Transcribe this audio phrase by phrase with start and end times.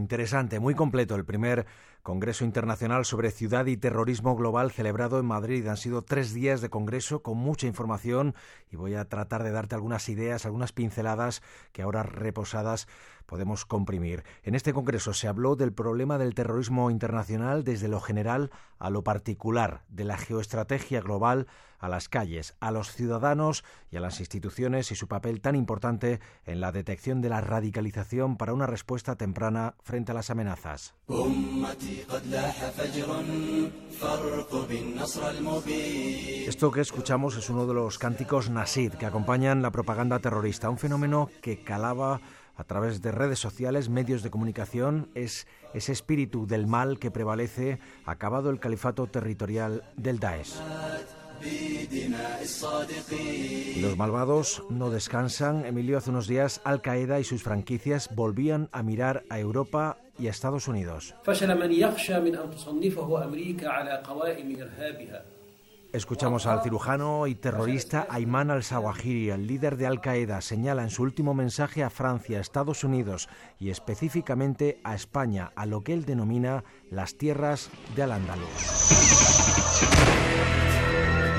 [0.00, 1.66] Interesante, muy completo el primer
[2.02, 5.66] Congreso Internacional sobre Ciudad y Terrorismo Global celebrado en Madrid.
[5.66, 8.34] Han sido tres días de congreso con mucha información
[8.72, 11.42] y voy a tratar de darte algunas ideas, algunas pinceladas
[11.72, 12.88] que ahora reposadas
[13.26, 14.24] podemos comprimir.
[14.42, 19.02] En este congreso se habló del problema del terrorismo internacional desde lo general a lo
[19.04, 21.46] particular, de la geoestrategia global
[21.80, 26.20] a las calles, a los ciudadanos y a las instituciones y su papel tan importante
[26.44, 30.94] en la detección de la radicalización para una respuesta temprana frente a las amenazas.
[36.46, 40.78] Esto que escuchamos es uno de los cánticos Nasid que acompañan la propaganda terrorista, un
[40.78, 42.20] fenómeno que calaba
[42.60, 47.78] a través de redes sociales, medios de comunicación, es ese espíritu del mal que prevalece
[48.04, 50.56] acabado el califato territorial del Daesh.
[53.80, 55.64] Los malvados no descansan.
[55.64, 60.26] Emilio, hace unos días Al Qaeda y sus franquicias volvían a mirar a Europa y
[60.26, 61.14] a Estados Unidos.
[65.92, 71.34] Escuchamos al cirujano y terrorista Ayman al-Zawahiri, el líder de Al-Qaeda, señala en su último
[71.34, 77.18] mensaje a Francia, Estados Unidos y específicamente a España, a lo que él denomina las
[77.18, 78.46] tierras de Al-Ándalus.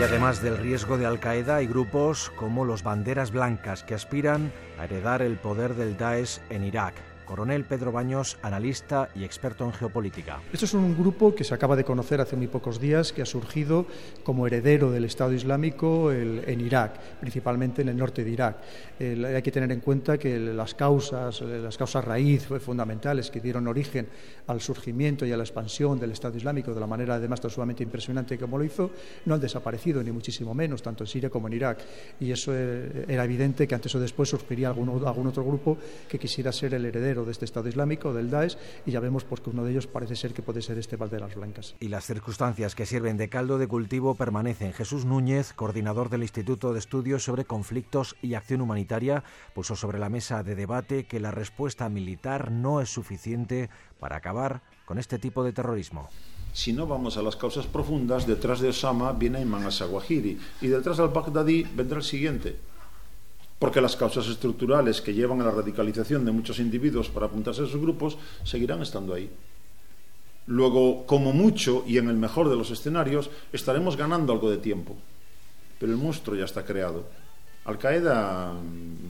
[0.00, 4.84] Y además del riesgo de Al-Qaeda, hay grupos como los Banderas Blancas que aspiran a
[4.84, 7.09] heredar el poder del Daesh en Irak.
[7.30, 10.40] Coronel Pedro Baños, analista y experto en geopolítica.
[10.52, 13.24] Esto es un grupo que se acaba de conocer hace muy pocos días, que ha
[13.24, 13.86] surgido
[14.24, 18.56] como heredero del Estado Islámico en Irak, principalmente en el norte de Irak.
[18.98, 24.08] hay que tener en cuenta que las causas, las causas raíz fundamentales que dieron origen
[24.48, 27.84] al surgimiento y a la expansión del Estado Islámico de la manera además tan sumamente
[27.84, 28.90] impresionante como lo hizo,
[29.26, 31.78] no han desaparecido ni muchísimo menos, tanto en Siria como en Irak.
[32.18, 35.78] Y eso eh, era evidente que antes o después surgiría algún, algún otro grupo
[36.08, 39.40] que quisiera ser el heredero de este Estado Islámico, del Daesh, y ya vemos pues,
[39.40, 41.74] que uno de ellos parece ser que puede ser este Valderas Blancas.
[41.80, 44.72] Y las circunstancias que sirven de caldo de cultivo permanecen.
[44.72, 49.24] Jesús Núñez, coordinador del Instituto de Estudios sobre Conflictos y Acción Humanitaria,
[49.54, 54.62] puso sobre la mesa de debate que la respuesta militar no es suficiente para acabar
[54.84, 56.08] con este tipo de terrorismo.
[56.52, 60.96] Si no vamos a las causas profundas, detrás de Osama viene Imam al-Zawahiri y detrás
[60.96, 62.69] del Baghdadi vendrá el siguiente
[63.60, 67.66] porque las causas estructurales que llevan a la radicalización de muchos individuos para apuntarse a
[67.66, 69.30] esos grupos seguirán estando ahí.
[70.46, 74.96] Luego, como mucho y en el mejor de los escenarios, estaremos ganando algo de tiempo,
[75.78, 77.04] pero el monstruo ya está creado.
[77.66, 78.54] Al Qaeda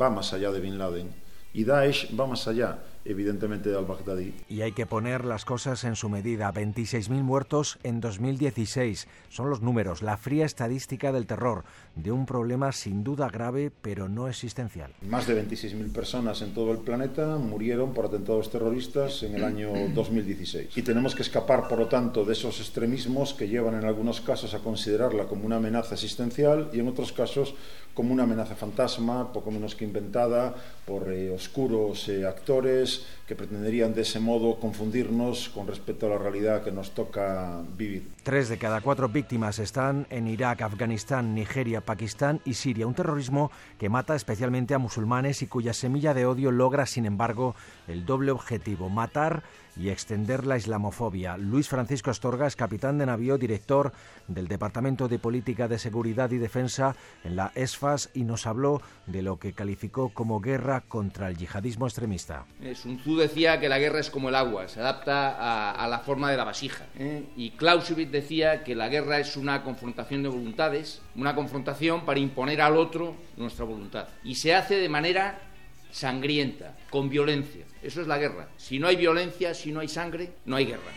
[0.00, 1.08] va más allá de Bin Laden
[1.54, 4.34] y Daesh va más allá evidentemente de al-Baghdadi.
[4.48, 6.52] Y hay que poner las cosas en su medida.
[6.52, 9.08] 26.000 muertos en 2016.
[9.28, 14.08] Son los números, la fría estadística del terror, de un problema sin duda grave, pero
[14.08, 14.92] no existencial.
[15.02, 19.70] Más de 26.000 personas en todo el planeta murieron por atentados terroristas en el año
[19.94, 20.76] 2016.
[20.76, 24.54] Y tenemos que escapar, por lo tanto, de esos extremismos que llevan en algunos casos
[24.54, 27.54] a considerarla como una amenaza existencial y en otros casos
[27.94, 30.54] como una amenaza fantasma, poco menos que inventada
[30.84, 32.93] por eh, oscuros eh, actores
[33.26, 38.10] que pretenderían de ese modo confundirnos con respecto a la realidad que nos toca vivir.
[38.22, 42.86] Tres de cada cuatro víctimas están en Irak, Afganistán, Nigeria, Pakistán y Siria.
[42.86, 47.54] Un terrorismo que mata especialmente a musulmanes y cuya semilla de odio logra, sin embargo,
[47.88, 49.42] el doble objetivo, matar
[49.76, 51.36] y extender la islamofobia.
[51.36, 53.92] Luis Francisco Astorga es capitán de navío, director
[54.28, 59.22] del Departamento de Política de Seguridad y Defensa en la ESFAS y nos habló de
[59.22, 62.46] lo que calificó como guerra contra el yihadismo extremista.
[62.74, 66.30] Sun Tzu decía que la guerra es como el agua, se adapta a, la forma
[66.30, 66.86] de la vasija.
[66.98, 67.24] ¿eh?
[67.36, 72.60] Y Clausewitz decía que la guerra es una confrontación de voluntades, una confrontación para imponer
[72.60, 74.08] al otro nuestra voluntad.
[74.22, 75.53] Y se hace de manera
[75.94, 77.64] sangrienta, con violencia.
[77.80, 78.48] Eso es la guerra.
[78.56, 80.90] Si no hay violencia, si no hay sangre, no hay guerra.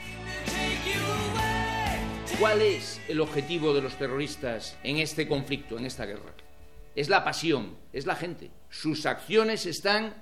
[2.40, 6.34] ¿Cuál es el objetivo de los terroristas en este conflicto, en esta guerra?
[6.96, 8.50] Es la pasión, es la gente.
[8.72, 10.16] Sus acciones están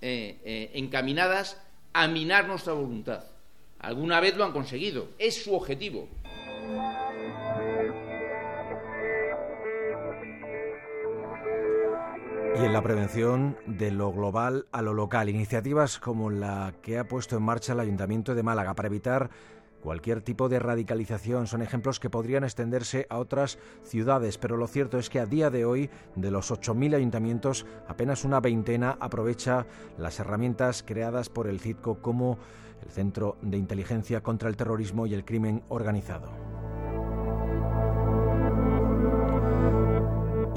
[0.00, 1.56] eh, eh, encaminadas
[1.92, 3.24] a minar nuestra voluntad.
[3.78, 5.10] Alguna vez lo han conseguido.
[5.20, 6.08] Es su objetivo.
[12.60, 17.06] Y en la prevención de lo global a lo local, iniciativas como la que ha
[17.06, 19.30] puesto en marcha el Ayuntamiento de Málaga para evitar
[19.80, 24.98] cualquier tipo de radicalización son ejemplos que podrían extenderse a otras ciudades, pero lo cierto
[24.98, 29.66] es que a día de hoy, de los 8.000 ayuntamientos, apenas una veintena aprovecha
[29.96, 32.38] las herramientas creadas por el CITCO como
[32.82, 36.67] el Centro de Inteligencia contra el Terrorismo y el Crimen Organizado.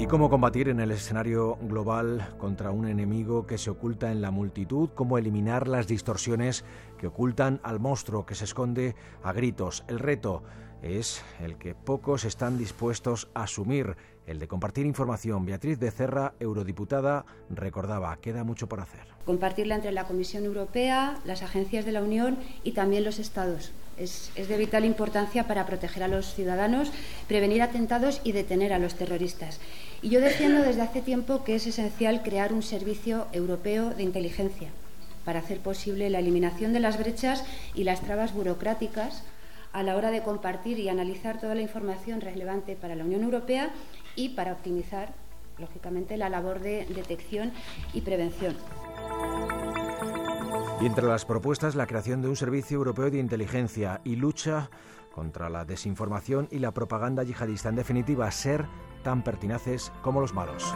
[0.02, 4.32] ¿Y cómo combatir en el escenario global contra un enemigo que se oculta en la
[4.32, 4.90] multitud?
[4.96, 6.64] ¿Cómo eliminar las distorsiones
[6.98, 9.84] que ocultan al monstruo que se esconde a gritos?
[9.86, 10.42] El reto
[10.82, 13.94] es el que pocos están dispuestos a asumir,
[14.26, 15.46] el de compartir información.
[15.46, 19.06] Beatriz Becerra, eurodiputada, recordaba, queda mucho por hacer.
[19.24, 23.70] Compartirla entre la Comisión Europea, las agencias de la Unión y también los Estados.
[23.96, 26.90] Es, de vital importancia para proteger a los ciudadanos,
[27.28, 29.60] prevenir atentados y detener a los terroristas.
[30.00, 34.70] Y yo defiendo desde hace tiempo que es esencial crear un servicio europeo de inteligencia
[35.24, 37.44] para hacer posible la eliminación de las brechas
[37.74, 39.22] y las trabas burocráticas
[39.72, 43.70] a la hora de compartir y analizar toda la información relevante para la Unión Europea
[44.16, 45.12] y para optimizar,
[45.58, 47.52] lógicamente, la labor de detección
[47.94, 48.56] y prevención.
[50.82, 54.68] Y entre las propuestas, la creación de un servicio europeo de inteligencia y lucha
[55.14, 57.68] contra la desinformación y la propaganda yihadista.
[57.68, 58.66] En definitiva, ser
[59.04, 60.74] tan pertinaces como los malos.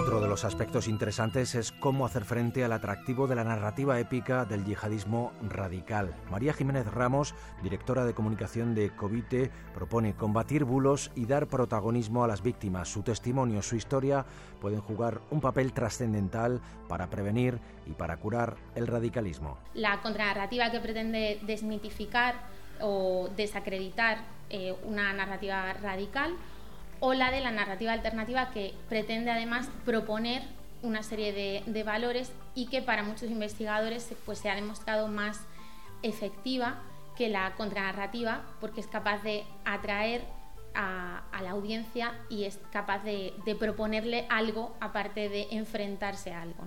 [0.00, 4.46] Otro de los aspectos interesantes es cómo hacer frente al atractivo de la narrativa épica
[4.46, 6.14] del yihadismo radical.
[6.30, 12.28] María Jiménez Ramos, directora de comunicación de Covite, propone combatir bulos y dar protagonismo a
[12.28, 12.88] las víctimas.
[12.88, 14.24] Su testimonio, su historia
[14.58, 19.58] pueden jugar un papel trascendental para prevenir y para curar el radicalismo.
[19.74, 22.36] La contranarrativa que pretende desmitificar
[22.80, 26.34] o desacreditar eh, una narrativa radical
[27.00, 30.42] o la de la narrativa alternativa que pretende además proponer
[30.82, 31.32] una serie
[31.66, 35.40] de, valores y que para muchos investigadores pues, se ha demostrado más
[36.02, 36.76] efectiva
[37.16, 40.22] que la contranarrativa porque es capaz de atraer
[40.74, 46.64] a, la audiencia y es capaz de, proponerle algo aparte de enfrentarse a algo.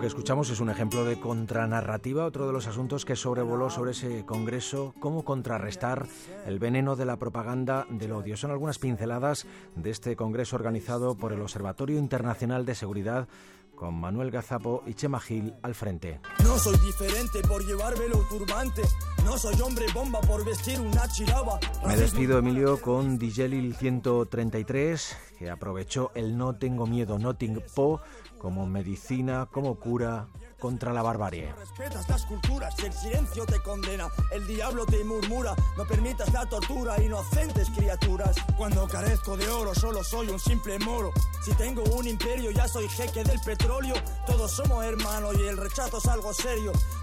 [0.00, 4.24] Que escuchamos es un ejemplo de contranarrativa, otro de los asuntos que sobrevoló sobre ese
[4.24, 6.06] congreso, cómo contrarrestar
[6.46, 8.36] el veneno de la propaganda del odio.
[8.38, 13.28] Son algunas pinceladas de este congreso organizado por el Observatorio Internacional de Seguridad
[13.74, 16.20] con Manuel Gazapo y Chema Gil al frente.
[16.60, 18.82] No soy diferente por llevármelo turbante,
[19.24, 21.58] no soy hombre bomba por vestir una chiraba.
[21.86, 28.02] Me despido, Emilio, con Digelil 133, que aprovechó el no tengo miedo, nothing po
[28.36, 30.28] como medicina, como cura
[30.60, 31.52] contra la barbarie.
[31.54, 34.08] Respetas las culturas y el silencio te condena.
[34.30, 38.36] El diablo te murmura, no permitas la tortura, inocentes criaturas.
[38.56, 41.12] Cuando carezco de oro, solo soy un simple moro.
[41.44, 43.94] Si tengo un imperio, ya soy jeque del petróleo.
[44.26, 46.49] Todos somos hermanos y el rechazo es algo serio.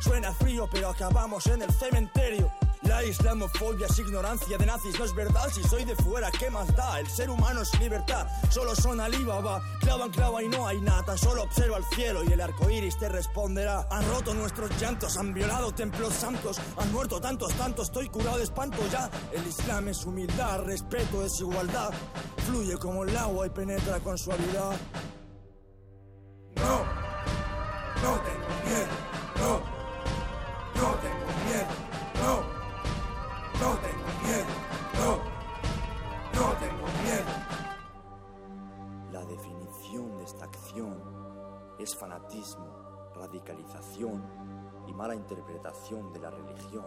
[0.02, 2.52] Suena frío, pero acabamos en el cementerio.
[2.82, 5.50] La islamofobia es ignorancia de nazis, no es verdad.
[5.54, 7.00] Si soy de fuera, ¿qué más da?
[7.00, 9.62] El ser humano es libertad, solo son Alibaba.
[9.80, 11.18] Clavan, clava y no hay nada.
[11.18, 13.88] Solo observa el cielo y el arco iris te responderá.
[13.90, 17.88] Han roto nuestros llantos, han violado templos santos, han muerto tantos, tantos.
[17.88, 19.10] Estoy curado de espanto ya.
[19.32, 21.94] El Islam es humildad, respeto, es igualdad.
[22.46, 24.76] Fluye como el agua y penetra con suavidad.
[26.58, 26.87] No
[39.28, 40.98] definición de esta acción
[41.78, 44.24] es fanatismo, radicalización
[44.88, 46.86] y mala interpretación de la religión.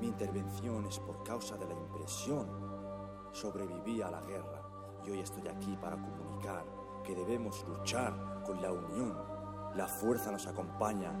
[0.00, 2.46] Mi intervención es por causa de la impresión.
[3.32, 4.62] Sobreviví a la guerra
[5.04, 6.64] y hoy estoy aquí para comunicar
[7.04, 9.14] que debemos luchar con la unión.
[9.74, 11.12] La fuerza nos acompaña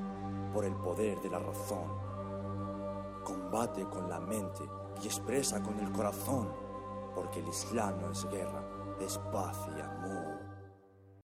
[0.54, 2.08] por el poder de la razón
[3.28, 4.64] combate con la mente
[5.02, 6.48] y expresa con el corazón,
[7.20, 8.62] porque el Islam no es guerra,
[9.00, 10.27] es paz y amor.